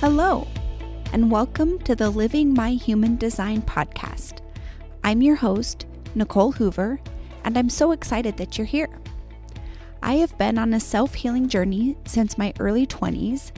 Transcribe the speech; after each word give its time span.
Hello, 0.00 0.46
and 1.12 1.28
welcome 1.28 1.76
to 1.80 1.96
the 1.96 2.08
Living 2.08 2.54
My 2.54 2.70
Human 2.70 3.16
Design 3.16 3.62
podcast. 3.62 4.38
I'm 5.02 5.22
your 5.22 5.34
host, 5.34 5.86
Nicole 6.14 6.52
Hoover, 6.52 7.00
and 7.42 7.58
I'm 7.58 7.68
so 7.68 7.90
excited 7.90 8.36
that 8.36 8.56
you're 8.56 8.64
here. 8.64 8.96
I 10.00 10.12
have 10.18 10.38
been 10.38 10.56
on 10.56 10.72
a 10.72 10.78
self 10.78 11.14
healing 11.14 11.48
journey 11.48 11.96
since 12.04 12.38
my 12.38 12.54
early 12.60 12.86
20s, 12.86 13.50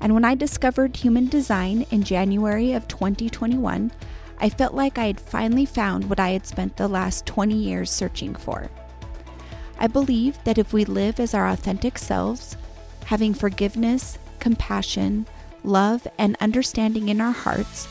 and 0.00 0.12
when 0.14 0.24
I 0.24 0.34
discovered 0.34 0.96
human 0.96 1.28
design 1.28 1.86
in 1.92 2.02
January 2.02 2.72
of 2.72 2.88
2021, 2.88 3.92
I 4.40 4.48
felt 4.48 4.74
like 4.74 4.98
I 4.98 5.06
had 5.06 5.20
finally 5.20 5.64
found 5.64 6.10
what 6.10 6.18
I 6.18 6.30
had 6.30 6.44
spent 6.44 6.76
the 6.76 6.88
last 6.88 7.24
20 7.24 7.54
years 7.54 7.88
searching 7.88 8.34
for. 8.34 8.68
I 9.78 9.86
believe 9.86 10.42
that 10.42 10.58
if 10.58 10.72
we 10.72 10.86
live 10.86 11.20
as 11.20 11.34
our 11.34 11.46
authentic 11.46 11.98
selves, 11.98 12.56
having 13.04 13.32
forgiveness, 13.32 14.18
compassion, 14.40 15.26
love, 15.64 16.06
and 16.18 16.36
understanding 16.40 17.08
in 17.08 17.20
our 17.20 17.32
hearts, 17.32 17.88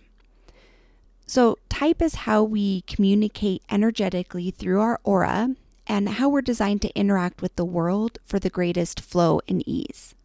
So, 1.26 1.58
type 1.68 2.00
is 2.00 2.24
how 2.24 2.42
we 2.42 2.82
communicate 2.82 3.62
energetically 3.70 4.50
through 4.50 4.80
our 4.80 5.00
aura 5.04 5.56
and 5.86 6.08
how 6.08 6.28
we're 6.28 6.40
designed 6.40 6.82
to 6.82 6.98
interact 6.98 7.42
with 7.42 7.54
the 7.56 7.64
world 7.64 8.18
for 8.24 8.38
the 8.38 8.50
greatest 8.50 9.00
flow 9.00 9.40
and 9.46 9.62
ease. 9.66 10.15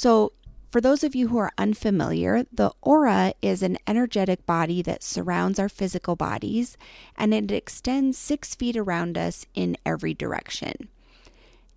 So, 0.00 0.30
for 0.70 0.80
those 0.80 1.02
of 1.02 1.16
you 1.16 1.26
who 1.26 1.38
are 1.38 1.50
unfamiliar, 1.58 2.44
the 2.52 2.70
aura 2.82 3.34
is 3.42 3.64
an 3.64 3.78
energetic 3.84 4.46
body 4.46 4.80
that 4.80 5.02
surrounds 5.02 5.58
our 5.58 5.68
physical 5.68 6.14
bodies 6.14 6.76
and 7.16 7.34
it 7.34 7.50
extends 7.50 8.16
six 8.16 8.54
feet 8.54 8.76
around 8.76 9.18
us 9.18 9.44
in 9.56 9.76
every 9.84 10.14
direction. 10.14 10.86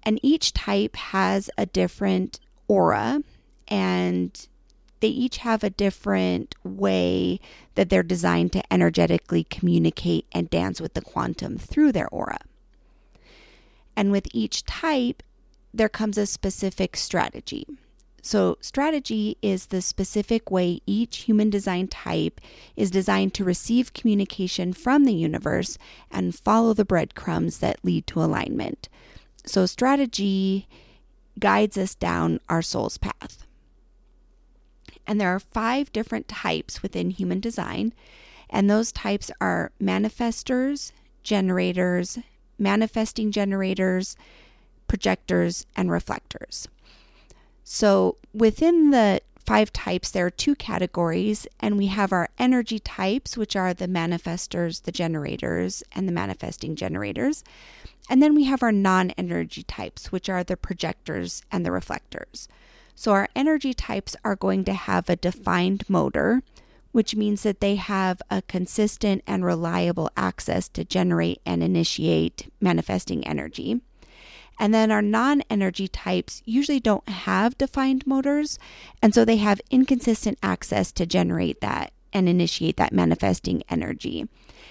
And 0.03 0.19
each 0.21 0.53
type 0.53 0.95
has 0.97 1.49
a 1.57 1.65
different 1.65 2.39
aura 2.67 3.23
and 3.67 4.47
they 4.99 5.07
each 5.07 5.37
have 5.37 5.63
a 5.63 5.71
different 5.71 6.53
way 6.63 7.39
that 7.73 7.89
they're 7.89 8.03
designed 8.03 8.53
to 8.53 8.71
energetically 8.71 9.45
communicate 9.45 10.27
and 10.31 10.47
dance 10.47 10.79
with 10.79 10.93
the 10.93 11.01
quantum 11.01 11.57
through 11.57 11.91
their 11.91 12.09
aura. 12.09 12.41
And 13.95 14.11
with 14.11 14.27
each 14.31 14.63
type, 14.63 15.23
there 15.73 15.89
comes 15.89 16.19
a 16.19 16.27
specific 16.27 16.95
strategy. 16.95 17.65
So, 18.23 18.57
strategy 18.61 19.37
is 19.41 19.67
the 19.67 19.81
specific 19.81 20.51
way 20.51 20.81
each 20.85 21.19
human 21.19 21.49
design 21.49 21.87
type 21.87 22.39
is 22.75 22.91
designed 22.91 23.33
to 23.33 23.43
receive 23.43 23.93
communication 23.93 24.73
from 24.73 25.05
the 25.05 25.13
universe 25.13 25.79
and 26.11 26.35
follow 26.35 26.73
the 26.73 26.85
breadcrumbs 26.85 27.57
that 27.59 27.83
lead 27.83 28.05
to 28.07 28.21
alignment. 28.21 28.89
So, 29.43 29.65
strategy 29.65 30.67
guides 31.39 31.77
us 31.79 31.95
down 31.95 32.39
our 32.47 32.61
soul's 32.61 32.99
path. 32.99 33.47
And 35.07 35.19
there 35.19 35.33
are 35.33 35.39
five 35.39 35.91
different 35.91 36.27
types 36.27 36.83
within 36.83 37.09
human 37.09 37.39
design, 37.39 37.91
and 38.51 38.69
those 38.69 38.91
types 38.91 39.31
are 39.41 39.71
manifestors, 39.81 40.91
generators, 41.23 42.19
manifesting 42.59 43.31
generators, 43.31 44.15
projectors, 44.87 45.65
and 45.75 45.89
reflectors. 45.89 46.67
So 47.63 48.17
within 48.33 48.91
the 48.91 49.21
five 49.45 49.73
types, 49.73 50.11
there 50.11 50.25
are 50.25 50.31
two 50.31 50.55
categories, 50.55 51.47
and 51.59 51.77
we 51.77 51.87
have 51.87 52.11
our 52.11 52.29
energy 52.37 52.79
types, 52.79 53.35
which 53.35 53.55
are 53.55 53.73
the 53.73 53.87
manifestors, 53.87 54.83
the 54.83 54.91
generators, 54.91 55.83
and 55.93 56.07
the 56.07 56.13
manifesting 56.13 56.75
generators. 56.75 57.43
And 58.09 58.21
then 58.21 58.35
we 58.35 58.45
have 58.45 58.63
our 58.63 58.71
non 58.71 59.11
energy 59.11 59.63
types, 59.63 60.11
which 60.11 60.29
are 60.29 60.43
the 60.43 60.57
projectors 60.57 61.43
and 61.51 61.65
the 61.65 61.71
reflectors. 61.71 62.47
So 62.95 63.11
our 63.11 63.29
energy 63.35 63.73
types 63.73 64.15
are 64.23 64.35
going 64.35 64.63
to 64.65 64.73
have 64.73 65.09
a 65.09 65.15
defined 65.15 65.89
motor, 65.89 66.43
which 66.91 67.15
means 67.15 67.43
that 67.43 67.61
they 67.61 67.75
have 67.75 68.21
a 68.29 68.41
consistent 68.43 69.23
and 69.25 69.45
reliable 69.45 70.09
access 70.17 70.67
to 70.69 70.83
generate 70.83 71.41
and 71.45 71.63
initiate 71.63 72.51
manifesting 72.59 73.25
energy. 73.25 73.81
And 74.61 74.75
then 74.75 74.91
our 74.91 75.01
non 75.01 75.41
energy 75.49 75.87
types 75.87 76.43
usually 76.45 76.79
don't 76.79 77.09
have 77.09 77.57
defined 77.57 78.05
motors, 78.05 78.59
and 79.01 79.11
so 79.11 79.25
they 79.25 79.37
have 79.37 79.59
inconsistent 79.71 80.37
access 80.43 80.91
to 80.91 81.07
generate 81.07 81.61
that 81.61 81.93
and 82.13 82.29
initiate 82.29 82.77
that 82.77 82.93
manifesting 82.93 83.63
energy. 83.69 84.27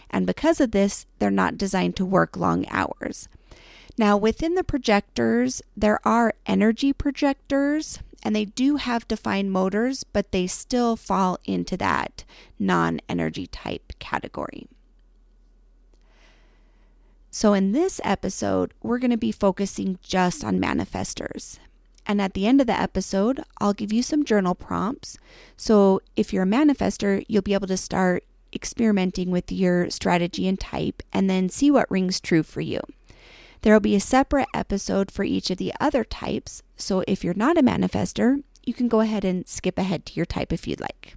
And 0.08 0.28
because 0.28 0.60
of 0.60 0.70
this, 0.70 1.06
they're 1.18 1.28
not 1.28 1.58
designed 1.58 1.96
to 1.96 2.04
work 2.04 2.36
long 2.36 2.66
hours. 2.70 3.28
Now, 3.98 4.16
within 4.16 4.54
the 4.54 4.62
projectors, 4.62 5.60
there 5.76 5.98
are 6.06 6.34
energy 6.46 6.92
projectors, 6.92 7.98
and 8.22 8.36
they 8.36 8.44
do 8.44 8.76
have 8.76 9.08
defined 9.08 9.50
motors, 9.50 10.04
but 10.04 10.30
they 10.30 10.46
still 10.46 10.94
fall 10.94 11.36
into 11.44 11.76
that 11.78 12.22
non 12.60 13.00
energy 13.08 13.48
type 13.48 13.92
category. 13.98 14.68
So, 17.32 17.54
in 17.54 17.70
this 17.70 18.00
episode, 18.02 18.74
we're 18.82 18.98
going 18.98 19.12
to 19.12 19.16
be 19.16 19.30
focusing 19.30 20.00
just 20.02 20.42
on 20.42 20.60
manifestors. 20.60 21.60
And 22.04 22.20
at 22.20 22.34
the 22.34 22.44
end 22.44 22.60
of 22.60 22.66
the 22.66 22.78
episode, 22.78 23.44
I'll 23.60 23.72
give 23.72 23.92
you 23.92 24.02
some 24.02 24.24
journal 24.24 24.56
prompts. 24.56 25.16
So, 25.56 26.02
if 26.16 26.32
you're 26.32 26.42
a 26.42 26.46
manifestor, 26.46 27.24
you'll 27.28 27.42
be 27.42 27.54
able 27.54 27.68
to 27.68 27.76
start 27.76 28.24
experimenting 28.52 29.30
with 29.30 29.52
your 29.52 29.90
strategy 29.90 30.48
and 30.48 30.58
type 30.58 31.04
and 31.12 31.30
then 31.30 31.48
see 31.48 31.70
what 31.70 31.88
rings 31.88 32.20
true 32.20 32.42
for 32.42 32.62
you. 32.62 32.80
There 33.62 33.72
will 33.72 33.80
be 33.80 33.94
a 33.94 34.00
separate 34.00 34.48
episode 34.52 35.12
for 35.12 35.22
each 35.22 35.50
of 35.50 35.58
the 35.58 35.72
other 35.78 36.02
types. 36.02 36.64
So, 36.76 37.04
if 37.06 37.22
you're 37.22 37.34
not 37.34 37.56
a 37.56 37.62
manifestor, 37.62 38.42
you 38.64 38.74
can 38.74 38.88
go 38.88 39.00
ahead 39.00 39.24
and 39.24 39.46
skip 39.46 39.78
ahead 39.78 40.04
to 40.06 40.14
your 40.14 40.26
type 40.26 40.52
if 40.52 40.66
you'd 40.66 40.80
like. 40.80 41.14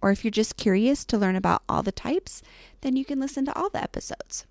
Or 0.00 0.12
if 0.12 0.22
you're 0.22 0.30
just 0.30 0.56
curious 0.56 1.04
to 1.06 1.18
learn 1.18 1.34
about 1.34 1.64
all 1.68 1.82
the 1.82 1.90
types, 1.90 2.42
then 2.82 2.94
you 2.94 3.04
can 3.04 3.18
listen 3.18 3.44
to 3.46 3.58
all 3.58 3.70
the 3.70 3.82
episodes. 3.82 4.46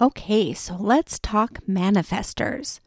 Okay, 0.00 0.52
so 0.52 0.76
let's 0.78 1.18
talk 1.18 1.60
manifestors. 1.68 2.80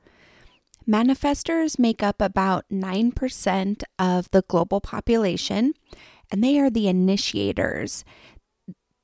Manifestors 0.88 1.80
make 1.80 2.04
up 2.04 2.22
about 2.22 2.66
9% 2.72 3.84
of 4.00 4.30
the 4.32 4.42
global 4.48 4.82
population, 4.82 5.74
and 6.32 6.44
they 6.44 6.60
are 6.60 6.70
the 6.70 6.88
initiators. 6.88 8.04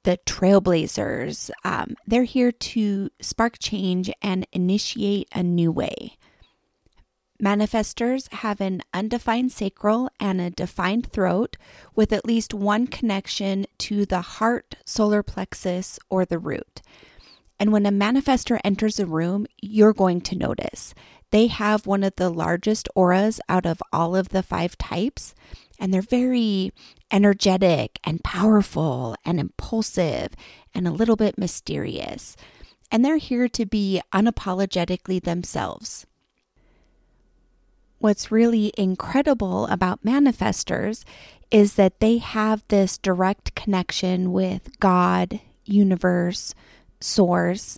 the 0.04 0.20
trailblazers. 0.26 1.50
Um, 1.64 1.96
they're 2.06 2.26
here 2.26 2.52
to 2.52 3.10
spark 3.22 3.58
change 3.58 4.12
and 4.22 4.46
initiate 4.52 5.30
a 5.34 5.42
new 5.42 5.72
way. 5.72 6.18
Manifestors 7.42 8.32
have 8.34 8.60
an 8.60 8.82
undefined 8.94 9.54
sacral 9.54 10.10
and 10.20 10.42
a 10.42 10.50
defined 10.50 11.12
throat 11.12 11.56
with 11.96 12.12
at 12.12 12.26
least 12.26 12.54
one 12.54 12.88
connection 12.88 13.66
to 13.78 14.06
the 14.06 14.22
heart, 14.22 14.76
solar 14.86 15.24
plexus, 15.24 16.00
or 16.10 16.26
the 16.26 16.38
root. 16.38 16.82
And 17.64 17.72
when 17.72 17.86
a 17.86 17.92
manifestor 17.92 18.60
enters 18.66 19.00
a 19.00 19.06
room, 19.06 19.48
you're 19.62 19.94
going 19.94 20.20
to 20.20 20.36
notice. 20.36 20.94
They 21.32 21.48
have 21.48 21.88
one 21.88 22.04
of 22.04 22.14
the 22.18 22.30
largest 22.30 22.90
auras 22.94 23.40
out 23.48 23.66
of 23.66 23.82
all 23.94 24.18
of 24.18 24.30
the 24.30 24.44
five 24.44 24.78
types, 24.78 25.34
and 25.80 25.94
they're 25.94 26.02
very 26.02 26.74
energetic 27.10 28.00
and 28.04 28.22
powerful 28.22 29.16
and 29.24 29.40
impulsive 29.40 30.34
and 30.76 30.86
a 30.86 30.92
little 30.92 31.16
bit 31.16 31.38
mysterious. 31.38 32.36
And 32.92 33.06
they're 33.06 33.16
here 33.16 33.48
to 33.48 33.66
be 33.66 34.02
unapologetically 34.12 35.24
themselves. 35.24 36.06
What's 38.00 38.30
really 38.30 38.74
incredible 38.78 39.68
about 39.68 40.04
manifestors 40.04 41.06
is 41.50 41.76
that 41.76 42.02
they 42.02 42.18
have 42.18 42.68
this 42.68 42.98
direct 42.98 43.56
connection 43.56 44.34
with 44.34 44.78
God, 44.82 45.40
universe, 45.64 46.54
source. 47.04 47.78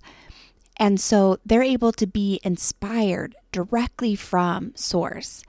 And 0.77 0.99
so 0.99 1.39
they're 1.45 1.63
able 1.63 1.91
to 1.93 2.05
be 2.05 2.39
inspired 2.43 3.35
directly 3.51 4.15
from 4.15 4.73
source. 4.75 5.43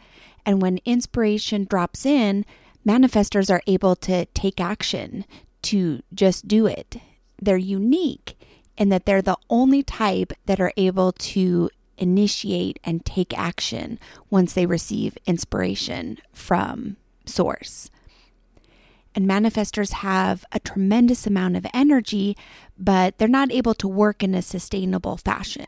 And 0.45 0.63
when 0.63 0.79
inspiration 0.85 1.65
drops 1.65 2.07
in, 2.07 2.45
manifestors 2.87 3.51
are 3.51 3.63
able 3.67 3.97
to 3.97 4.27
take 4.27 4.61
action, 4.61 5.25
to 5.63 6.03
just 6.15 6.47
do 6.47 6.67
it. 6.67 6.99
They're 7.43 7.57
unique 7.57 8.39
in 8.77 8.89
that 8.91 9.07
they're 9.07 9.23
the 9.23 9.39
only 9.51 9.83
type 9.83 10.33
that 10.47 10.61
are 10.61 10.73
able 10.77 11.13
to 11.13 11.71
initiate 11.99 12.79
and 12.85 13.05
take 13.05 13.37
action 13.37 13.99
once 14.31 14.53
they 14.53 14.67
receive 14.67 15.19
inspiration 15.27 16.19
from 16.33 16.97
source. 17.25 17.91
And 19.17 19.27
manifestors 19.27 19.93
have 19.93 20.45
a 20.53 20.61
tremendous 20.61 21.27
amount 21.27 21.57
of 21.57 21.67
energy, 21.73 22.37
but 22.79 23.17
they're 23.17 23.27
not 23.27 23.51
able 23.51 23.75
to 23.75 23.89
work 23.89 24.23
in 24.23 24.35
a 24.35 24.43
sustainable 24.43 25.17
fashion. 25.17 25.67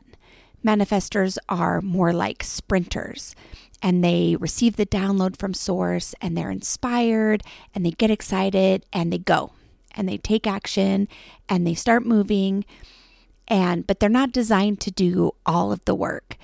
Manifestors 0.65 1.39
are 1.49 1.81
more 1.81 2.13
like 2.13 2.45
sprinters 2.45 3.35
and 3.83 4.05
they 4.05 4.37
receive 4.39 4.77
the 4.77 4.87
download 4.87 5.39
from 5.39 5.55
source 5.55 6.15
and 6.21 6.37
they're 6.37 6.51
inspired 6.51 7.43
and 7.75 7.87
they 7.87 7.93
get 7.93 8.11
excited 8.11 8.85
and 8.93 9.13
they 9.13 9.19
go 9.19 9.53
and 9.93 10.09
they 10.09 10.19
take 10.19 10.47
action 10.47 11.09
and 11.49 11.67
they 11.67 11.75
start 11.75 12.05
moving 12.05 12.65
and 13.47 13.87
but 13.87 14.01
they're 14.01 14.09
not 14.09 14.33
designed 14.33 14.81
to 14.81 14.91
do 14.91 15.31
all 15.47 15.73
of 15.73 15.85
the 15.85 15.95
work 15.95 16.37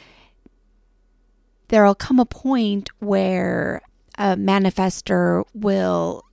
there'll 1.68 1.94
come 1.94 2.20
a 2.20 2.24
point 2.24 2.88
where 3.00 3.82
a 4.16 4.36
manifestor 4.36 5.44
will 5.52 6.24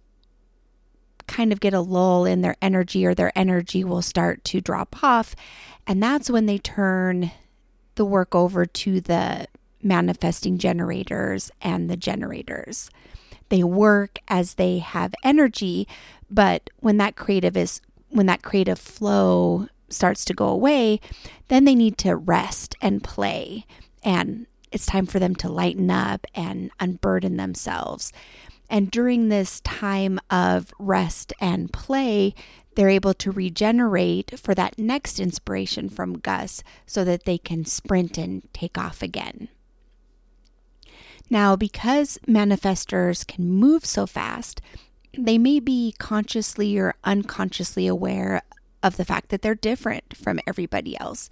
kind 1.31 1.51
of 1.51 1.59
get 1.59 1.73
a 1.73 1.79
lull 1.79 2.25
in 2.25 2.41
their 2.41 2.55
energy 2.61 3.05
or 3.05 3.15
their 3.15 3.31
energy 3.35 3.83
will 3.83 4.01
start 4.01 4.43
to 4.43 4.61
drop 4.61 5.03
off 5.03 5.35
and 5.87 6.01
that's 6.01 6.29
when 6.29 6.45
they 6.45 6.57
turn 6.57 7.31
the 7.95 8.05
work 8.05 8.35
over 8.35 8.65
to 8.65 9.01
the 9.01 9.47
manifesting 9.83 10.57
generators 10.57 11.51
and 11.61 11.89
the 11.89 11.97
generators. 11.97 12.89
They 13.49 13.63
work 13.63 14.19
as 14.27 14.55
they 14.55 14.79
have 14.79 15.13
energy, 15.23 15.87
but 16.29 16.69
when 16.79 16.97
that 16.97 17.15
creative 17.15 17.57
is 17.57 17.81
when 18.09 18.25
that 18.27 18.43
creative 18.43 18.79
flow 18.79 19.67
starts 19.89 20.25
to 20.25 20.33
go 20.33 20.47
away, 20.47 20.99
then 21.47 21.65
they 21.65 21.75
need 21.75 21.97
to 21.99 22.15
rest 22.15 22.75
and 22.81 23.03
play 23.03 23.65
and 24.03 24.47
it's 24.71 24.85
time 24.85 25.05
for 25.05 25.19
them 25.19 25.35
to 25.35 25.49
lighten 25.49 25.91
up 25.91 26.25
and 26.33 26.71
unburden 26.79 27.35
themselves. 27.35 28.13
And 28.71 28.89
during 28.89 29.27
this 29.27 29.59
time 29.59 30.17
of 30.29 30.73
rest 30.79 31.33
and 31.41 31.73
play, 31.73 32.33
they're 32.75 32.87
able 32.87 33.13
to 33.15 33.29
regenerate 33.29 34.39
for 34.39 34.55
that 34.55 34.79
next 34.79 35.19
inspiration 35.19 35.89
from 35.89 36.19
Gus 36.19 36.63
so 36.85 37.03
that 37.03 37.25
they 37.25 37.37
can 37.37 37.65
sprint 37.65 38.17
and 38.17 38.47
take 38.53 38.77
off 38.77 39.01
again. 39.01 39.49
Now, 41.29 41.57
because 41.57 42.17
manifestors 42.25 43.27
can 43.27 43.49
move 43.49 43.85
so 43.85 44.07
fast, 44.07 44.61
they 45.17 45.37
may 45.37 45.59
be 45.59 45.93
consciously 45.99 46.77
or 46.77 46.95
unconsciously 47.03 47.87
aware 47.87 48.41
of 48.81 48.95
the 48.95 49.05
fact 49.05 49.29
that 49.29 49.41
they're 49.41 49.53
different 49.53 50.15
from 50.15 50.39
everybody 50.47 50.97
else. 50.97 51.29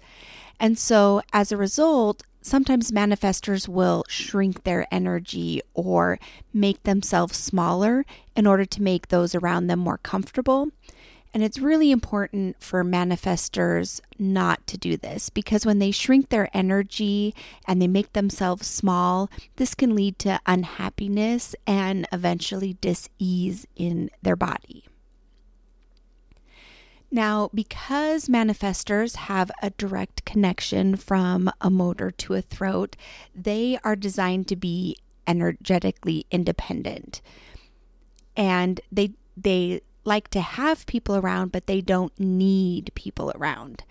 And 0.58 0.78
so, 0.78 1.22
as 1.32 1.50
a 1.50 1.56
result, 1.56 2.22
sometimes 2.42 2.90
manifestors 2.90 3.68
will 3.68 4.04
shrink 4.08 4.64
their 4.64 4.86
energy 4.92 5.60
or 5.74 6.18
make 6.52 6.82
themselves 6.82 7.36
smaller 7.36 8.04
in 8.34 8.46
order 8.46 8.64
to 8.64 8.82
make 8.82 9.08
those 9.08 9.34
around 9.34 9.66
them 9.66 9.78
more 9.78 9.98
comfortable. 9.98 10.68
And 11.32 11.44
it's 11.44 11.60
really 11.60 11.92
important 11.92 12.56
for 12.60 12.82
manifestors 12.82 14.00
not 14.18 14.66
to 14.66 14.76
do 14.76 14.96
this 14.96 15.30
because 15.30 15.64
when 15.64 15.78
they 15.78 15.92
shrink 15.92 16.28
their 16.28 16.50
energy 16.52 17.34
and 17.68 17.80
they 17.80 17.86
make 17.86 18.12
themselves 18.14 18.66
small, 18.66 19.30
this 19.54 19.76
can 19.76 19.94
lead 19.94 20.18
to 20.20 20.40
unhappiness 20.46 21.54
and 21.68 22.08
eventually 22.12 22.74
dis-ease 22.80 23.66
in 23.76 24.10
their 24.22 24.36
body. 24.36 24.89
Now, 27.10 27.50
because 27.52 28.26
manifestors 28.26 29.16
have 29.16 29.50
a 29.62 29.70
direct 29.70 30.24
connection 30.24 30.94
from 30.94 31.50
a 31.60 31.68
motor 31.68 32.10
to 32.12 32.34
a 32.34 32.42
throat, 32.42 32.96
they 33.34 33.78
are 33.82 33.96
designed 33.96 34.46
to 34.48 34.56
be 34.56 34.96
energetically 35.26 36.26
independent. 36.30 37.20
And 38.36 38.80
they 38.92 39.12
they 39.36 39.80
like 40.04 40.28
to 40.28 40.40
have 40.40 40.86
people 40.86 41.16
around, 41.16 41.52
but 41.52 41.66
they 41.66 41.80
don't 41.80 42.18
need 42.18 42.92
people 42.94 43.32
around. 43.34 43.84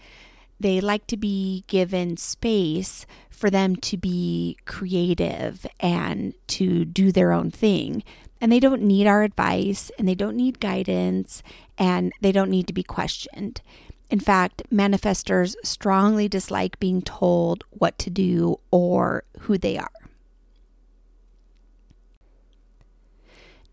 They 0.60 0.82
like 0.82 1.08
to 1.08 1.18
be 1.18 1.64
given 1.68 2.18
space 2.18 3.06
for 3.30 3.50
them 3.50 3.76
to 3.78 3.98
be 3.98 4.58
creative 4.66 5.66
and 5.80 6.34
to 6.48 6.84
do 6.84 7.12
their 7.12 7.32
own 7.32 7.52
thing. 7.52 8.04
And 8.42 8.52
they 8.52 8.60
don't 8.60 8.82
need 8.82 9.06
our 9.06 9.24
advice 9.24 9.92
and 9.98 10.08
they 10.08 10.16
don't 10.16 10.38
need 10.38 10.60
guidance 10.60 11.44
and 11.78 12.14
they 12.22 12.32
don't 12.32 12.50
need 12.50 12.68
to 12.68 12.74
be 12.74 12.84
questioned. 12.84 13.62
In 14.10 14.20
fact, 14.20 14.64
manifestors 14.72 15.56
strongly 15.64 16.28
dislike 16.28 16.80
being 16.80 17.02
told 17.02 17.64
what 17.70 17.98
to 18.00 18.10
do 18.10 18.60
or 18.72 19.24
who 19.42 19.58
they 19.58 19.78
are. 19.78 19.92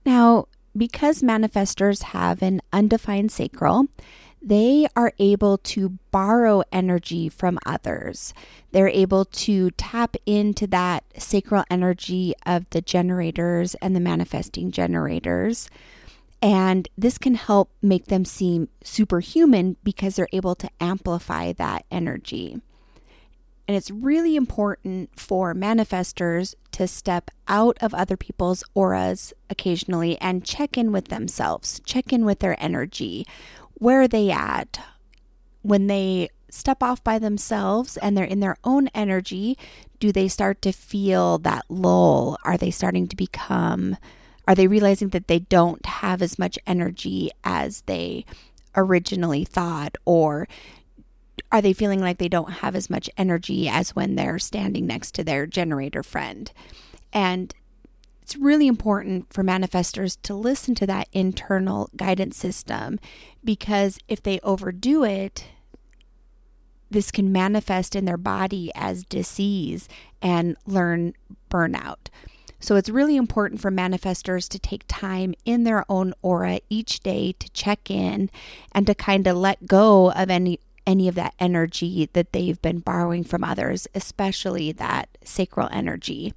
Now, 0.04 0.46
because 0.76 1.22
manifestors 1.22 2.02
have 2.02 2.42
an 2.42 2.60
undefined 2.72 3.32
sacral, 3.32 3.86
they 4.42 4.86
are 4.94 5.12
able 5.18 5.58
to 5.58 5.98
borrow 6.10 6.62
energy 6.70 7.28
from 7.28 7.58
others. 7.66 8.32
They're 8.72 8.88
able 8.88 9.24
to 9.24 9.70
tap 9.72 10.16
into 10.24 10.66
that 10.68 11.04
sacral 11.18 11.64
energy 11.70 12.34
of 12.44 12.68
the 12.70 12.80
generators 12.80 13.74
and 13.76 13.96
the 13.96 14.00
manifesting 14.00 14.70
generators. 14.70 15.68
And 16.42 16.88
this 16.96 17.18
can 17.18 17.34
help 17.34 17.70
make 17.82 18.06
them 18.06 18.24
seem 18.24 18.68
superhuman 18.84 19.76
because 19.82 20.16
they're 20.16 20.28
able 20.32 20.54
to 20.56 20.70
amplify 20.80 21.52
that 21.54 21.84
energy. 21.90 22.60
And 23.68 23.76
it's 23.76 23.90
really 23.90 24.36
important 24.36 25.10
for 25.18 25.54
manifestors 25.54 26.54
to 26.72 26.86
step 26.86 27.30
out 27.48 27.76
of 27.80 27.94
other 27.94 28.16
people's 28.16 28.62
auras 28.74 29.32
occasionally 29.50 30.16
and 30.20 30.44
check 30.44 30.78
in 30.78 30.92
with 30.92 31.06
themselves, 31.06 31.80
check 31.84 32.12
in 32.12 32.24
with 32.24 32.38
their 32.38 32.62
energy. 32.62 33.26
Where 33.78 34.02
are 34.02 34.08
they 34.08 34.30
at? 34.30 34.80
When 35.62 35.86
they 35.86 36.30
step 36.48 36.82
off 36.82 37.02
by 37.04 37.18
themselves 37.18 37.96
and 37.96 38.16
they're 38.16 38.24
in 38.24 38.40
their 38.40 38.56
own 38.64 38.88
energy, 38.88 39.58
do 40.00 40.12
they 40.12 40.28
start 40.28 40.62
to 40.62 40.72
feel 40.72 41.38
that 41.38 41.64
lull? 41.68 42.38
Are 42.44 42.56
they 42.56 42.70
starting 42.70 43.08
to 43.08 43.16
become, 43.16 43.96
are 44.46 44.54
they 44.54 44.66
realizing 44.66 45.08
that 45.08 45.28
they 45.28 45.40
don't 45.40 45.84
have 45.86 46.22
as 46.22 46.38
much 46.38 46.58
energy 46.66 47.30
as 47.44 47.82
they 47.82 48.24
originally 48.74 49.44
thought? 49.44 49.96
Or 50.04 50.48
are 51.52 51.60
they 51.60 51.72
feeling 51.72 52.00
like 52.00 52.18
they 52.18 52.28
don't 52.28 52.54
have 52.54 52.74
as 52.74 52.88
much 52.88 53.10
energy 53.16 53.68
as 53.68 53.94
when 53.94 54.14
they're 54.16 54.38
standing 54.38 54.86
next 54.86 55.14
to 55.16 55.24
their 55.24 55.46
generator 55.46 56.02
friend? 56.02 56.50
And 57.12 57.54
it's 58.26 58.34
really 58.34 58.66
important 58.66 59.32
for 59.32 59.44
manifestors 59.44 60.20
to 60.22 60.34
listen 60.34 60.74
to 60.74 60.84
that 60.84 61.06
internal 61.12 61.88
guidance 61.94 62.36
system 62.36 62.98
because 63.44 64.00
if 64.08 64.20
they 64.20 64.40
overdo 64.42 65.04
it, 65.04 65.44
this 66.90 67.12
can 67.12 67.30
manifest 67.30 67.94
in 67.94 68.04
their 68.04 68.16
body 68.16 68.72
as 68.74 69.04
disease 69.04 69.88
and 70.20 70.56
learn 70.66 71.14
burnout. 71.48 72.08
So 72.58 72.74
it's 72.74 72.88
really 72.88 73.14
important 73.14 73.60
for 73.60 73.70
manifestors 73.70 74.48
to 74.48 74.58
take 74.58 74.82
time 74.88 75.32
in 75.44 75.62
their 75.62 75.84
own 75.88 76.12
aura 76.20 76.58
each 76.68 76.98
day 76.98 77.30
to 77.38 77.48
check 77.50 77.92
in 77.92 78.28
and 78.72 78.88
to 78.88 78.94
kind 78.96 79.28
of 79.28 79.36
let 79.36 79.68
go 79.68 80.10
of 80.10 80.30
any 80.30 80.58
any 80.84 81.06
of 81.06 81.14
that 81.14 81.34
energy 81.38 82.08
that 82.12 82.32
they've 82.32 82.60
been 82.62 82.78
borrowing 82.78 83.22
from 83.22 83.44
others, 83.44 83.86
especially 83.94 84.72
that 84.72 85.15
sacral 85.26 85.68
energy, 85.72 86.34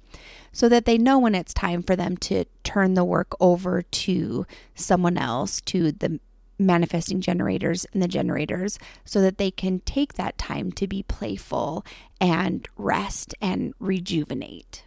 so 0.52 0.68
that 0.68 0.84
they 0.84 0.98
know 0.98 1.18
when 1.18 1.34
it's 1.34 1.54
time 1.54 1.82
for 1.82 1.96
them 1.96 2.16
to 2.16 2.44
turn 2.64 2.94
the 2.94 3.04
work 3.04 3.34
over 3.40 3.82
to 3.82 4.46
someone 4.74 5.16
else, 5.16 5.60
to 5.62 5.92
the 5.92 6.20
manifesting 6.58 7.20
generators 7.20 7.86
and 7.92 8.02
the 8.02 8.08
generators, 8.08 8.78
so 9.04 9.20
that 9.20 9.38
they 9.38 9.50
can 9.50 9.80
take 9.80 10.14
that 10.14 10.36
time 10.36 10.70
to 10.72 10.86
be 10.86 11.02
playful 11.02 11.84
and 12.20 12.68
rest 12.76 13.34
and 13.40 13.72
rejuvenate. 13.78 14.84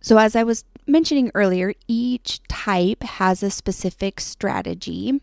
So, 0.00 0.18
as 0.18 0.36
I 0.36 0.42
was 0.42 0.64
mentioning 0.86 1.30
earlier, 1.34 1.72
each 1.88 2.42
type 2.46 3.02
has 3.02 3.42
a 3.42 3.50
specific 3.50 4.20
strategy, 4.20 5.20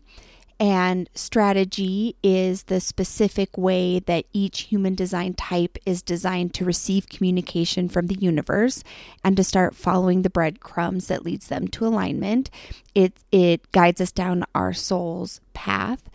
and 0.62 1.10
strategy 1.12 2.14
is 2.22 2.62
the 2.64 2.78
specific 2.78 3.58
way 3.58 3.98
that 3.98 4.26
each 4.32 4.60
human 4.60 4.94
design 4.94 5.34
type 5.34 5.76
is 5.84 6.02
designed 6.02 6.54
to 6.54 6.64
receive 6.64 7.08
communication 7.08 7.88
from 7.88 8.06
the 8.06 8.14
universe 8.14 8.84
and 9.24 9.36
to 9.36 9.42
start 9.42 9.74
following 9.74 10.22
the 10.22 10.30
breadcrumbs 10.30 11.08
that 11.08 11.24
leads 11.24 11.48
them 11.48 11.66
to 11.66 11.84
alignment. 11.84 12.48
It, 12.94 13.14
it 13.32 13.72
guides 13.72 14.00
us 14.00 14.12
down 14.12 14.44
our 14.54 14.72
soul's 14.72 15.40
path. 15.52 16.08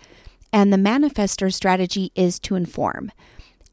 And 0.53 0.71
the 0.71 0.77
manifestor 0.77 1.53
strategy 1.53 2.13
is 2.15 2.39
to 2.39 2.55
inform. 2.55 3.11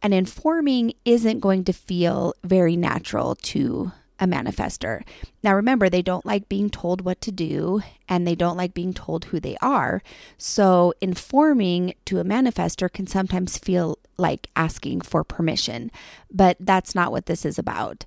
And 0.03 0.13
informing 0.13 0.95
isn't 1.05 1.39
going 1.39 1.63
to 1.67 1.73
feel 1.73 2.35
very 2.43 2.75
natural 2.75 3.37
to 3.37 3.93
a 4.21 4.27
manifestor. 4.27 5.03
Now, 5.43 5.55
remember, 5.55 5.89
they 5.89 6.03
don't 6.03 6.27
like 6.27 6.49
being 6.49 6.71
told 6.71 7.03
what 7.03 7.21
to 7.23 7.33
do 7.33 7.83
and 8.09 8.27
they 8.27 8.35
don't 8.35 8.57
like 8.57 8.75
being 8.75 8.95
told 8.95 9.27
who 9.27 9.41
they 9.41 9.57
are. 9.61 10.03
So, 10.39 10.95
informing 11.01 11.95
to 12.07 12.21
a 12.21 12.25
manifestor 12.25 12.93
can 12.93 13.07
sometimes 13.07 13.59
feel 13.59 13.99
like 14.17 14.49
asking 14.55 15.03
for 15.03 15.25
permission, 15.25 15.91
but 16.31 16.57
that's 16.61 16.95
not 16.95 17.11
what 17.11 17.27
this 17.27 17.45
is 17.45 17.59
about. 17.59 18.05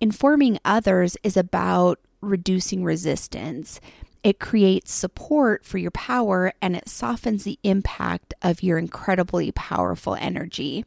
Informing 0.00 0.58
others 0.64 1.16
is 1.22 1.36
about 1.36 2.00
reducing 2.20 2.82
resistance. 2.82 3.80
It 4.24 4.38
creates 4.38 4.92
support 4.92 5.64
for 5.64 5.78
your 5.78 5.90
power 5.90 6.52
and 6.62 6.76
it 6.76 6.88
softens 6.88 7.44
the 7.44 7.58
impact 7.62 8.34
of 8.40 8.62
your 8.62 8.78
incredibly 8.78 9.52
powerful 9.52 10.14
energy. 10.14 10.84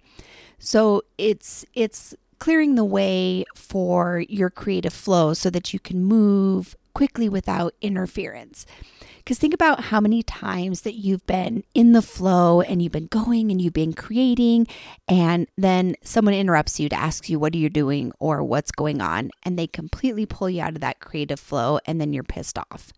So 0.57 1.03
it's 1.17 1.65
it's 1.73 2.15
clearing 2.39 2.75
the 2.75 2.85
way 2.85 3.45
for 3.55 4.23
your 4.27 4.49
creative 4.49 4.93
flow 4.93 5.33
so 5.33 5.49
that 5.49 5.73
you 5.73 5.79
can 5.79 6.03
move 6.03 6.75
quickly 6.93 7.29
without 7.29 7.73
interference. 7.81 8.65
Because 9.17 9.39
think 9.39 9.55
about 9.55 9.85
how 9.85 9.99
many 9.99 10.21
times 10.21 10.81
that 10.81 10.93
you've 10.93 11.25
been 11.25 11.63
in 11.73 11.93
the 11.93 12.03
flow 12.03 12.61
and 12.61 12.79
you've 12.79 12.91
been 12.91 13.07
going 13.07 13.49
and 13.49 13.59
you've 13.59 13.73
been 13.73 13.93
creating, 13.93 14.67
and 15.07 15.47
then 15.57 15.95
someone 16.03 16.35
interrupts 16.35 16.79
you 16.79 16.89
to 16.89 16.95
ask 16.95 17.27
you, 17.27 17.39
What 17.39 17.55
are 17.55 17.57
you 17.57 17.69
doing 17.69 18.11
or 18.19 18.43
what's 18.43 18.71
going 18.71 19.01
on? 19.01 19.31
And 19.41 19.57
they 19.57 19.65
completely 19.65 20.27
pull 20.27 20.47
you 20.49 20.61
out 20.61 20.75
of 20.75 20.81
that 20.81 20.99
creative 20.99 21.39
flow, 21.39 21.79
and 21.87 21.99
then 21.99 22.13
you're 22.13 22.23
pissed 22.23 22.59
off. 22.59 22.93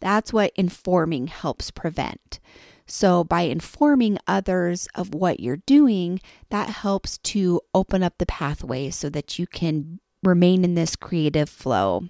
That's 0.00 0.32
what 0.32 0.52
informing 0.56 1.28
helps 1.28 1.70
prevent. 1.70 2.40
So, 2.86 3.24
by 3.24 3.42
informing 3.42 4.18
others 4.28 4.86
of 4.94 5.12
what 5.12 5.40
you're 5.40 5.56
doing, 5.66 6.20
that 6.50 6.68
helps 6.68 7.18
to 7.18 7.60
open 7.74 8.02
up 8.02 8.18
the 8.18 8.26
pathway 8.26 8.90
so 8.90 9.10
that 9.10 9.38
you 9.38 9.46
can 9.46 9.98
remain 10.22 10.64
in 10.64 10.74
this 10.74 10.94
creative 10.94 11.48
flow. 11.48 12.08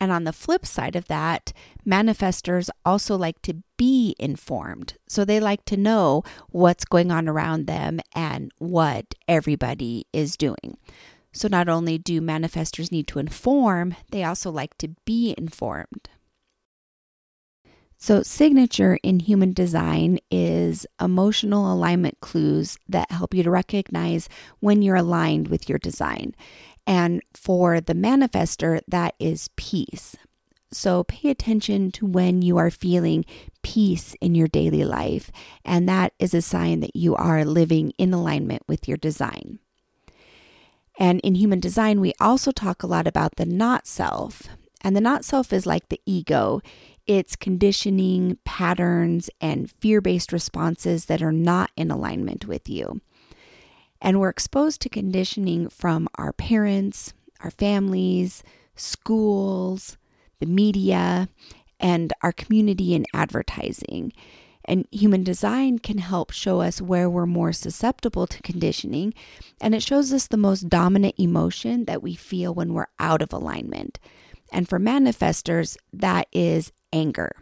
And 0.00 0.12
on 0.12 0.24
the 0.24 0.32
flip 0.32 0.64
side 0.64 0.94
of 0.94 1.08
that, 1.08 1.52
manifestors 1.86 2.70
also 2.84 3.16
like 3.16 3.42
to 3.42 3.62
be 3.76 4.14
informed. 4.18 4.94
So 5.08 5.24
they 5.24 5.40
like 5.40 5.64
to 5.66 5.76
know 5.76 6.22
what's 6.50 6.84
going 6.84 7.10
on 7.10 7.28
around 7.28 7.66
them 7.66 8.00
and 8.14 8.52
what 8.58 9.14
everybody 9.26 10.06
is 10.12 10.36
doing. 10.36 10.78
So 11.32 11.48
not 11.48 11.68
only 11.68 11.98
do 11.98 12.20
manifestors 12.20 12.92
need 12.92 13.08
to 13.08 13.18
inform, 13.18 13.96
they 14.10 14.22
also 14.24 14.50
like 14.50 14.78
to 14.78 14.88
be 15.04 15.34
informed. 15.36 16.08
So, 18.00 18.22
signature 18.22 18.98
in 19.02 19.18
human 19.18 19.52
design 19.52 20.20
is 20.30 20.86
emotional 21.00 21.72
alignment 21.72 22.20
clues 22.20 22.78
that 22.88 23.10
help 23.10 23.34
you 23.34 23.42
to 23.42 23.50
recognize 23.50 24.28
when 24.60 24.82
you're 24.82 24.94
aligned 24.94 25.48
with 25.48 25.68
your 25.68 25.78
design. 25.78 26.36
And 26.86 27.22
for 27.34 27.80
the 27.80 27.94
manifestor, 27.94 28.80
that 28.86 29.14
is 29.18 29.50
peace. 29.56 30.14
So, 30.70 31.02
pay 31.04 31.30
attention 31.30 31.90
to 31.92 32.06
when 32.06 32.40
you 32.40 32.56
are 32.56 32.70
feeling 32.70 33.24
peace 33.62 34.14
in 34.20 34.36
your 34.36 34.48
daily 34.48 34.84
life. 34.84 35.32
And 35.64 35.88
that 35.88 36.12
is 36.20 36.34
a 36.34 36.42
sign 36.42 36.78
that 36.80 36.94
you 36.94 37.16
are 37.16 37.44
living 37.44 37.92
in 37.98 38.14
alignment 38.14 38.62
with 38.68 38.86
your 38.86 38.96
design. 38.96 39.58
And 41.00 41.20
in 41.20 41.34
human 41.34 41.58
design, 41.58 42.00
we 42.00 42.12
also 42.20 42.52
talk 42.52 42.82
a 42.82 42.88
lot 42.88 43.08
about 43.08 43.36
the 43.36 43.46
not 43.46 43.88
self. 43.88 44.42
And 44.82 44.94
the 44.94 45.00
not 45.00 45.24
self 45.24 45.52
is 45.52 45.66
like 45.66 45.88
the 45.88 46.00
ego. 46.06 46.60
It's 47.08 47.36
conditioning, 47.36 48.36
patterns, 48.44 49.30
and 49.40 49.70
fear 49.80 50.02
based 50.02 50.30
responses 50.30 51.06
that 51.06 51.22
are 51.22 51.32
not 51.32 51.70
in 51.74 51.90
alignment 51.90 52.44
with 52.46 52.68
you. 52.68 53.00
And 54.00 54.20
we're 54.20 54.28
exposed 54.28 54.82
to 54.82 54.90
conditioning 54.90 55.70
from 55.70 56.06
our 56.16 56.34
parents, 56.34 57.14
our 57.40 57.50
families, 57.50 58.44
schools, 58.76 59.96
the 60.38 60.46
media, 60.46 61.30
and 61.80 62.12
our 62.22 62.32
community 62.32 62.94
and 62.94 63.06
advertising. 63.14 64.12
And 64.66 64.86
human 64.92 65.24
design 65.24 65.78
can 65.78 65.98
help 65.98 66.30
show 66.30 66.60
us 66.60 66.82
where 66.82 67.08
we're 67.08 67.24
more 67.24 67.54
susceptible 67.54 68.26
to 68.26 68.42
conditioning. 68.42 69.14
And 69.62 69.74
it 69.74 69.82
shows 69.82 70.12
us 70.12 70.26
the 70.26 70.36
most 70.36 70.68
dominant 70.68 71.14
emotion 71.16 71.86
that 71.86 72.02
we 72.02 72.14
feel 72.14 72.52
when 72.52 72.74
we're 72.74 72.88
out 72.98 73.22
of 73.22 73.32
alignment. 73.32 73.98
And 74.52 74.68
for 74.68 74.78
manifestors, 74.78 75.78
that 75.92 76.28
is 76.32 76.70
anger. 76.92 77.32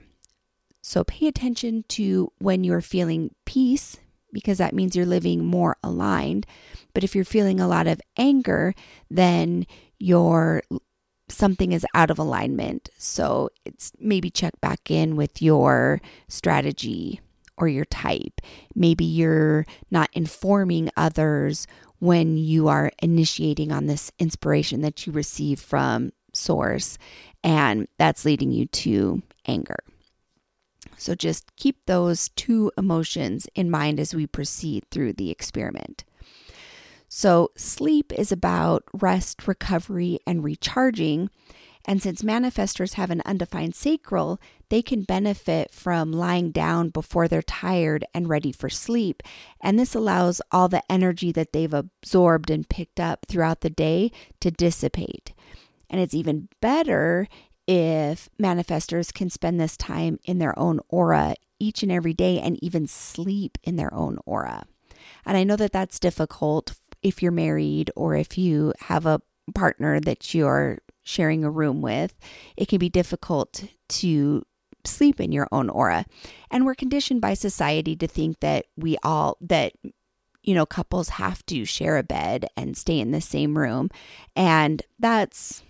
So 0.83 1.05
pay 1.05 1.27
attention 1.27 1.85
to 1.89 2.33
when 2.39 2.63
you're 2.63 2.81
feeling 2.81 3.35
peace 3.45 3.97
because 4.33 4.59
that 4.59 4.75
means 4.75 4.95
you're 4.95 5.07
living 5.07 5.45
more 5.45 5.77
aligned. 5.83 6.47
But 6.95 7.05
if 7.05 7.15
you're 7.15 7.25
feeling 7.25 7.59
a 7.59 7.69
lot 7.69 7.87
of 7.87 8.01
anger, 8.17 8.75
then 9.11 9.67
your 9.99 10.63
something 11.29 11.73
is 11.73 11.87
out 11.95 12.11
of 12.11 12.19
alignment. 12.19 12.89
So 12.99 13.51
it's 13.65 13.93
maybe 13.99 14.31
check 14.31 14.61
back 14.61 14.91
in 14.91 15.17
with 15.17 15.43
your 15.43 16.01
strategy 16.29 17.21
or 17.57 17.69
your 17.69 17.87
type. 17.87 18.41
Maybe 18.75 19.05
you're 19.05 19.67
not 19.91 20.11
informing 20.13 20.91
others 20.97 21.67
when 21.99 22.37
you 22.37 22.69
are 22.69 22.93
initiating 23.03 23.73
on 23.73 23.87
this 23.87 24.13
inspiration 24.19 24.83
that 24.83 25.07
you 25.07 25.13
receive 25.13 25.59
from 25.59 26.13
source 26.37 26.99
and 27.43 27.89
that's 27.99 28.25
leading 28.25 28.51
you 28.51 28.67
to 28.67 29.23
anger. 29.47 29.79
So 30.97 31.15
just 31.15 31.55
keep 31.57 31.87
those 31.87 32.31
two 32.31 32.73
emotions 32.79 33.47
in 33.55 33.71
mind 33.71 34.01
as 34.01 34.15
we 34.15 34.27
proceed 34.27 34.85
through 34.91 35.15
the 35.15 35.31
experiment. 35.31 36.05
So, 37.09 37.53
sleep 37.57 38.13
is 38.13 38.33
about 38.33 38.83
rest, 38.93 39.47
recovery, 39.47 40.19
and 40.27 40.43
recharging. 40.43 41.31
And 41.85 42.03
since 42.03 42.23
manifestors 42.23 42.95
have 42.95 43.13
an 43.13 43.23
undefined 43.25 43.77
sacral, 43.77 44.41
they 44.71 44.83
can 44.83 45.03
benefit 45.03 45.73
from 45.73 46.11
lying 46.11 46.51
down 46.51 46.89
before 46.89 47.29
they're 47.29 47.43
tired 47.43 48.05
and 48.13 48.29
ready 48.29 48.51
for 48.51 48.69
sleep. 48.69 49.23
And 49.61 49.79
this 49.79 49.95
allows 49.95 50.43
all 50.51 50.69
the 50.69 50.83
energy 50.91 51.31
that 51.31 51.53
they've 51.53 51.73
absorbed 51.73 52.51
and 52.51 52.69
picked 52.69 52.99
up 52.99 53.27
throughout 53.29 53.61
the 53.61 53.71
day 53.71 54.11
to 54.41 54.51
dissipate. 54.51 55.33
And 55.89 56.01
it's 56.01 56.15
even 56.15 56.49
better 56.61 57.29
if 57.67 58.29
manifestors 58.41 59.13
can 59.13 59.31
spend 59.31 59.61
this 59.61 59.77
time 59.77 60.19
in 60.25 60.39
their 60.39 60.57
own 60.59 60.81
aura 60.89 61.35
each 61.59 61.83
and 61.83 61.91
every 61.91 62.15
day 62.15 62.39
and 62.39 62.63
even 62.63 62.87
sleep 62.87 63.59
in 63.65 63.77
their 63.77 63.93
own 63.93 64.19
aura. 64.25 64.65
And 65.25 65.37
I 65.37 65.45
know 65.45 65.57
that 65.57 65.73
that's 65.73 65.99
difficult 65.99 66.75
if 67.03 67.23
you're 67.23 67.33
married 67.33 67.91
or 67.97 68.15
if 68.15 68.39
you 68.39 68.73
have 68.81 69.07
a 69.07 69.21
partner 69.55 70.01
that 70.01 70.35
you're 70.35 70.79
sharing 71.03 71.45
a 71.45 71.51
room 71.51 71.83
with. 71.83 72.15
It 72.57 72.69
can 72.69 72.79
be 72.79 72.89
difficult 72.89 73.65
to 73.89 74.43
sleep 74.85 75.21
in 75.21 75.33
your 75.33 75.49
own 75.53 75.69
aura. 75.69 76.07
And 76.51 76.65
we're 76.65 76.75
conditioned 76.75 77.21
by 77.21 77.35
society 77.35 77.97
to 77.97 78.07
think 78.07 78.41
that 78.41 78.67
we 78.77 78.97
all, 79.03 79.37
that 79.41 79.73
you 80.43 80.55
know, 80.55 80.67
couples 80.67 81.11
have 81.11 81.45
to 81.47 81.65
share 81.65 81.97
a 81.97 82.05
bed 82.05 82.47
and 82.57 82.77
stay 82.77 83.01
in 83.01 83.11
the 83.11 83.21
same 83.21 83.59
room. 83.59 83.91
And 84.37 84.83
that's 84.99 85.63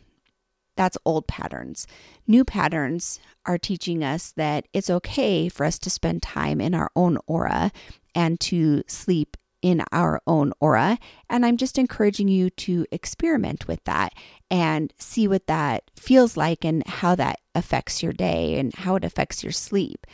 that's 0.77 0.99
old 1.05 1.27
patterns. 1.27 1.87
New 2.27 2.45
patterns 2.45 3.19
are 3.45 3.59
teaching 3.59 4.05
us 4.05 4.33
that 4.33 4.67
it's 4.73 4.91
okay 4.91 5.49
for 5.49 5.65
us 5.65 5.79
to 5.81 5.91
spend 5.91 6.23
time 6.23 6.61
in 6.61 6.75
our 6.75 6.91
own 6.95 7.19
aura 7.27 7.73
and 8.15 8.39
to 8.41 8.83
sleep 8.87 9.37
in 9.63 9.83
our 9.91 10.21
own 10.27 10.53
aura. 10.61 10.99
And 11.29 11.45
I'm 11.45 11.57
just 11.57 11.79
encouraging 11.79 12.29
you 12.29 12.51
to 12.51 12.87
experiment 12.93 13.67
with 13.67 13.83
that 13.85 14.13
and 14.51 14.93
see 14.99 15.27
what 15.27 15.47
that 15.47 15.91
feels 15.97 16.37
like 16.37 16.65
and 16.65 16.87
how 16.87 17.15
that 17.17 17.41
affects 17.55 18.03
your 18.03 18.13
day 18.13 18.59
and 18.59 18.75
how 18.75 18.97
it 18.97 19.05
affects 19.05 19.43
your 19.43 19.53
sleep. 19.53 20.07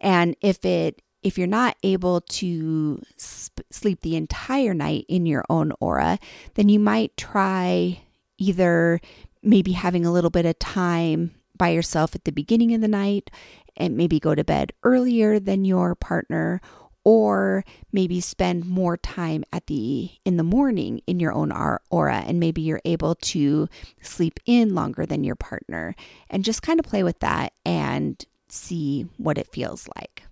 And 0.00 0.36
if 0.40 0.64
it 0.64 1.02
if 1.22 1.36
you're 1.36 1.48
not 1.48 1.76
able 1.82 2.20
to 2.20 3.02
sp- 3.18 3.66
sleep 3.70 4.00
the 4.02 4.14
entire 4.14 4.72
night 4.72 5.06
in 5.08 5.26
your 5.26 5.44
own 5.50 5.72
aura, 5.80 6.20
then 6.54 6.68
you 6.68 6.78
might 6.78 7.16
try 7.16 8.00
either 8.38 9.00
maybe 9.46 9.72
having 9.72 10.04
a 10.04 10.12
little 10.12 10.30
bit 10.30 10.44
of 10.44 10.58
time 10.58 11.34
by 11.56 11.68
yourself 11.68 12.14
at 12.14 12.24
the 12.24 12.32
beginning 12.32 12.74
of 12.74 12.80
the 12.80 12.88
night 12.88 13.30
and 13.76 13.96
maybe 13.96 14.18
go 14.18 14.34
to 14.34 14.44
bed 14.44 14.72
earlier 14.82 15.38
than 15.38 15.64
your 15.64 15.94
partner 15.94 16.60
or 17.04 17.64
maybe 17.92 18.20
spend 18.20 18.66
more 18.66 18.96
time 18.96 19.44
at 19.52 19.68
the 19.68 20.10
in 20.24 20.36
the 20.36 20.42
morning 20.42 21.00
in 21.06 21.20
your 21.20 21.32
own 21.32 21.52
aura 21.90 22.24
and 22.26 22.40
maybe 22.40 22.60
you're 22.60 22.80
able 22.84 23.14
to 23.14 23.68
sleep 24.02 24.40
in 24.44 24.74
longer 24.74 25.06
than 25.06 25.22
your 25.22 25.36
partner 25.36 25.94
and 26.28 26.44
just 26.44 26.62
kind 26.62 26.80
of 26.80 26.84
play 26.84 27.04
with 27.04 27.20
that 27.20 27.52
and 27.64 28.24
see 28.48 29.06
what 29.18 29.38
it 29.38 29.46
feels 29.52 29.88
like. 29.96 30.24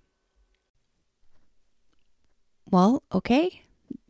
Well, 2.68 3.04
okay. 3.12 3.63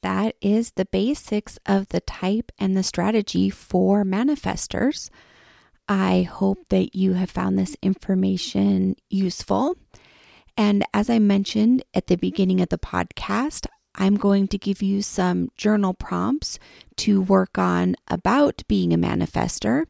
That 0.04 0.36
is 0.42 0.72
the 0.72 0.84
basics 0.84 1.58
of 1.64 1.88
the 1.88 2.00
type 2.00 2.52
and 2.58 2.76
the 2.76 2.82
strategy 2.82 3.48
for 3.48 4.04
manifestors. 4.04 5.08
I 5.88 6.28
hope 6.30 6.68
that 6.68 6.94
you 6.94 7.14
have 7.14 7.30
found 7.30 7.58
this 7.58 7.74
information 7.80 8.96
useful. 9.08 9.78
And 10.58 10.84
as 10.92 11.08
I 11.08 11.20
mentioned 11.20 11.84
at 11.94 12.08
the 12.08 12.16
beginning 12.16 12.60
of 12.60 12.68
the 12.68 12.76
podcast, 12.76 13.64
I'm 13.94 14.16
going 14.16 14.46
to 14.48 14.58
give 14.58 14.82
you 14.82 15.00
some 15.00 15.48
journal 15.56 15.94
prompts 15.94 16.58
to 16.96 17.22
work 17.22 17.56
on 17.56 17.96
about 18.06 18.62
being 18.68 18.92
a 18.92 18.98
manifestor. 18.98 19.86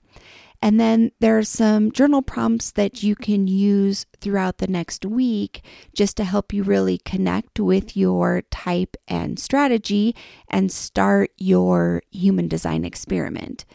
And 0.64 0.80
then 0.80 1.12
there 1.20 1.36
are 1.36 1.44
some 1.44 1.92
journal 1.92 2.22
prompts 2.22 2.70
that 2.70 3.02
you 3.02 3.14
can 3.14 3.46
use 3.46 4.06
throughout 4.22 4.58
the 4.58 4.66
next 4.66 5.04
week 5.04 5.62
just 5.94 6.16
to 6.16 6.24
help 6.24 6.54
you 6.54 6.62
really 6.62 6.96
connect 7.04 7.60
with 7.60 7.94
your 7.94 8.40
type 8.50 8.96
and 9.06 9.38
strategy 9.38 10.16
and 10.48 10.72
start 10.72 11.32
your 11.36 12.02
human 12.10 12.48
design 12.48 12.86
experiment. 12.86 13.66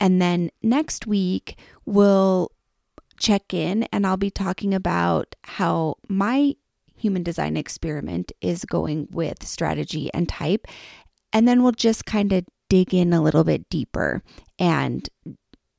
And 0.00 0.22
then 0.22 0.50
next 0.62 1.06
week, 1.06 1.58
we'll 1.84 2.50
check 3.18 3.52
in 3.52 3.82
and 3.92 4.06
I'll 4.06 4.16
be 4.16 4.30
talking 4.30 4.72
about 4.72 5.36
how 5.44 5.96
my 6.08 6.54
human 6.96 7.22
design 7.22 7.58
experiment 7.58 8.32
is 8.40 8.64
going 8.64 9.08
with 9.10 9.46
strategy 9.46 10.08
and 10.14 10.26
type. 10.30 10.66
And 11.30 11.46
then 11.46 11.62
we'll 11.62 11.72
just 11.72 12.06
kind 12.06 12.32
of 12.32 12.46
dig 12.70 12.94
in 12.94 13.12
a 13.12 13.20
little 13.20 13.44
bit 13.44 13.68
deeper 13.68 14.22
and 14.58 15.06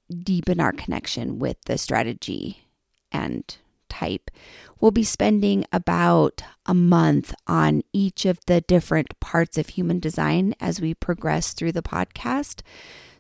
deepen 0.10 0.60
our 0.60 0.72
connection 0.72 1.39
with 1.39 1.57
the 1.65 1.77
strategy 1.77 2.65
and 3.12 3.57
type. 3.89 4.31
We'll 4.79 4.91
be 4.91 5.03
spending 5.03 5.65
about 5.72 6.43
a 6.65 6.74
month 6.74 7.33
on 7.48 7.83
each 7.93 8.25
of 8.25 8.39
the 8.48 8.62
different 8.62 9.19
parts 9.19 9.57
of 9.57 9.69
human 9.69 10.00
design 10.00 10.55
as 10.60 10.81
we 10.81 10.93
progress 10.93 11.53
through 11.53 11.74
the 11.74 11.83
podcast. 11.83 12.62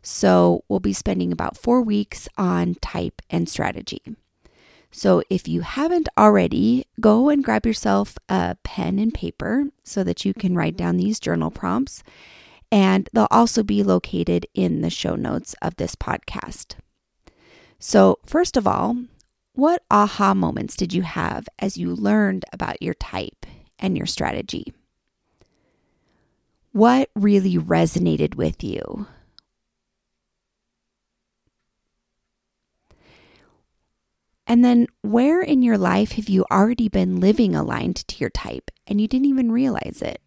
So 0.01 0.63
we'll 0.67 0.79
be 0.79 0.93
spending 0.93 1.31
about 1.31 1.57
four 1.57 1.81
weeks 1.81 2.27
on 2.37 2.75
type 2.81 3.21
and 3.29 3.47
strategy. 3.47 4.01
So 4.91 5.23
if 5.29 5.47
you 5.47 5.61
haven't 5.61 6.09
already, 6.17 6.85
go 6.99 7.29
and 7.29 7.43
grab 7.43 7.65
yourself 7.65 8.17
a 8.29 8.57
pen 8.63 8.99
and 8.99 9.13
paper 9.13 9.69
so 9.83 10.03
that 10.03 10.23
you 10.23 10.33
can 10.33 10.55
write 10.55 10.77
down 10.77 10.97
these 10.97 11.19
journal 11.19 11.49
prompts. 11.49 12.03
And 12.73 13.07
they'll 13.13 13.27
also 13.29 13.61
be 13.61 13.83
located 13.83 14.47
in 14.55 14.81
the 14.81 14.89
show 14.89 15.13
notes 15.15 15.53
of 15.61 15.75
this 15.75 15.93
podcast. 15.93 16.73
So, 17.77 18.17
first 18.25 18.57
of 18.57 18.65
all, 18.65 18.97
what 19.53 19.83
aha 19.91 20.33
moments 20.33 20.75
did 20.75 20.91
you 20.91 21.03
have 21.03 21.47
as 21.59 21.77
you 21.77 21.93
learned 21.93 22.45
about 22.51 22.81
your 22.81 22.95
type 22.95 23.45
and 23.77 23.95
your 23.95 24.07
strategy? 24.07 24.73
What 26.71 27.11
really 27.13 27.59
resonated 27.59 28.33
with 28.33 28.63
you? 28.63 29.05
And 34.47 34.65
then, 34.65 34.87
where 35.03 35.43
in 35.43 35.61
your 35.61 35.77
life 35.77 36.13
have 36.13 36.27
you 36.27 36.43
already 36.51 36.89
been 36.89 37.19
living 37.19 37.53
aligned 37.53 37.97
to 38.07 38.17
your 38.17 38.31
type 38.31 38.71
and 38.87 38.99
you 38.99 39.07
didn't 39.07 39.27
even 39.27 39.51
realize 39.51 40.01
it? 40.01 40.22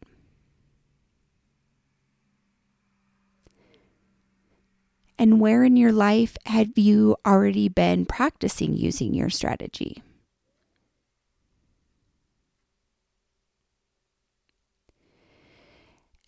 And 5.19 5.41
where 5.41 5.65
in 5.65 5.77
your 5.77 5.93
life 5.93 6.37
have 6.45 6.77
you 6.77 7.17
already 7.25 7.69
been 7.69 8.05
practicing 8.05 8.77
using 8.77 9.15
your 9.15 9.31
strategy? 9.31 10.03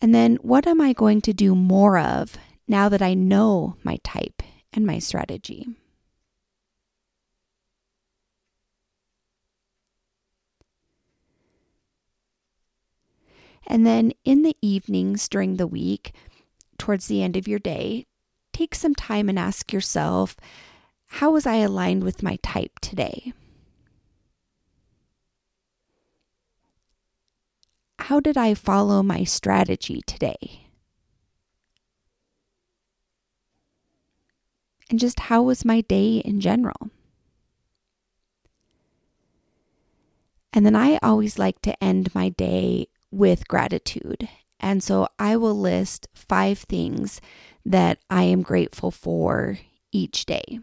And 0.01 0.15
then, 0.15 0.37
what 0.37 0.65
am 0.65 0.79
I 0.79 0.93
going 0.93 1.21
to 1.21 1.33
do 1.33 1.55
more 1.55 1.99
of 1.99 2.37
now 2.67 2.87
that 2.89 3.01
I 3.01 3.13
know 3.13 3.75
my 3.83 3.97
type 4.03 4.41
and 4.71 4.85
my 4.85 4.97
strategy? 4.97 5.67
And 13.67 13.85
then 13.85 14.13
in 14.23 14.41
the 14.41 14.57
evenings 14.61 15.29
during 15.29 15.57
the 15.57 15.67
week, 15.67 16.13
towards 16.77 17.07
the 17.07 17.21
end 17.21 17.37
of 17.37 17.47
your 17.47 17.59
day, 17.59 18.07
take 18.59 18.75
some 18.75 18.93
time 18.93 19.29
and 19.29 19.39
ask 19.39 19.71
yourself, 19.71 20.35
how 21.07 21.31
was 21.31 21.47
I 21.47 21.55
aligned 21.55 22.03
with 22.03 22.21
my 22.21 22.37
type 22.43 22.79
today? 22.81 23.31
How 27.99 28.19
did 28.19 28.37
I 28.37 28.53
follow 28.53 29.01
my 29.01 29.23
strategy 29.23 30.01
today? 30.05 30.67
And 34.89 34.99
just 34.99 35.21
how 35.21 35.43
was 35.43 35.63
my 35.63 35.79
day 35.79 36.17
in 36.17 36.41
general? 36.41 36.89
And 40.51 40.65
then 40.65 40.75
I 40.75 40.99
always 41.01 41.39
like 41.39 41.61
to 41.61 41.81
end 41.81 42.13
my 42.13 42.27
day 42.27 42.87
with 43.09 43.47
gratitude. 43.47 44.27
And 44.59 44.83
so 44.83 45.07
I 45.17 45.37
will 45.37 45.57
list 45.57 46.07
five 46.13 46.59
things 46.59 47.21
that 47.69 47.99
I 48.09 48.23
am 48.23 48.41
grateful 48.41 48.89
for 48.91 49.59
each 49.91 50.25
day. 50.25 50.59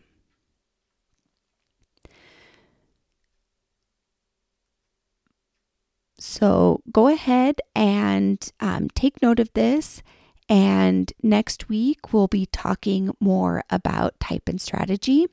So 6.19 6.83
go 6.90 7.07
ahead 7.07 7.61
and 7.75 8.38
um, 8.59 8.88
take 8.88 9.23
note 9.23 9.38
of 9.38 9.53
this. 9.55 10.03
And 10.49 11.12
next 11.23 11.69
week, 11.69 12.12
we'll 12.12 12.29
be 12.29 12.47
talking 12.47 13.14
more 13.21 13.62
about 13.71 14.19
type 14.19 14.49
and 14.49 14.61
strategy. 14.61 15.27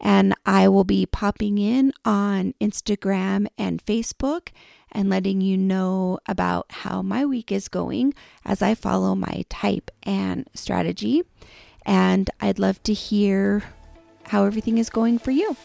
And 0.00 0.34
I 0.46 0.68
will 0.68 0.84
be 0.84 1.06
popping 1.06 1.58
in 1.58 1.92
on 2.04 2.54
Instagram 2.60 3.48
and 3.58 3.84
Facebook 3.84 4.50
and 4.92 5.08
letting 5.08 5.40
you 5.40 5.56
know 5.56 6.18
about 6.26 6.66
how 6.70 7.02
my 7.02 7.24
week 7.24 7.52
is 7.52 7.68
going 7.68 8.14
as 8.44 8.62
I 8.62 8.74
follow 8.74 9.14
my 9.14 9.44
type 9.48 9.90
and 10.02 10.48
strategy. 10.54 11.22
And 11.84 12.30
I'd 12.40 12.58
love 12.58 12.82
to 12.84 12.92
hear 12.92 13.64
how 14.24 14.44
everything 14.44 14.78
is 14.78 14.90
going 14.90 15.18
for 15.18 15.30
you. 15.30 15.56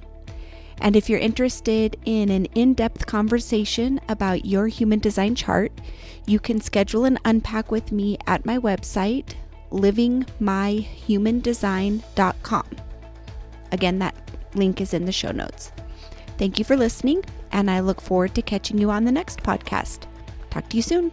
And 0.81 0.97
if 0.97 1.11
you're 1.11 1.19
interested 1.19 1.99
in 2.07 2.31
an 2.31 2.47
in 2.47 2.73
depth 2.73 3.05
conversation 3.07 4.01
about 4.09 4.47
your 4.47 4.69
human 4.69 4.99
design 4.99 5.35
chart, 5.35 5.73
you 6.27 6.41
can 6.41 6.61
schedule 6.61 7.05
an 7.05 7.19
unpack 7.25 7.71
with 7.71 7.93
me 7.93 8.17
at 8.27 8.47
my 8.47 8.59
website, 8.59 9.35
livingmyhumandesign.com. 9.71 12.67
Again, 13.73 13.99
that 14.01 14.15
link 14.55 14.81
is 14.81 14.95
in 14.95 15.05
the 15.05 15.13
show 15.13 15.31
notes. 15.31 15.71
Thank 16.39 16.59
you 16.59 16.65
for 16.65 16.77
listening, 16.77 17.25
and 17.53 17.71
I 17.71 17.79
look 17.81 18.01
forward 18.01 18.35
to 18.35 18.43
catching 18.43 18.79
you 18.79 18.91
on 18.91 19.05
the 19.05 19.13
next 19.13 19.43
podcast. 19.43 20.07
Talk 20.51 20.69
to 20.71 20.77
you 20.77 20.83
soon. 20.83 21.13